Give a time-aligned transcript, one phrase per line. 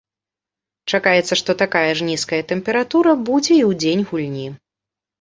[0.93, 4.47] Чакаецца, што такая ж нізкая тэмпература будзе і ў дзень гульні.